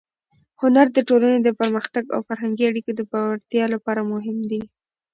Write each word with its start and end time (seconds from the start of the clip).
هنر 0.61 0.87
د 0.93 0.97
ټولنې 1.09 1.39
د 1.43 1.49
پرمختګ 1.59 2.03
او 2.15 2.19
فرهنګي 2.27 2.63
اړیکو 2.67 2.91
د 2.95 3.01
پیاوړتیا 3.11 3.65
لپاره 3.73 4.01
مهم 4.13 4.37
دی. 4.51 4.61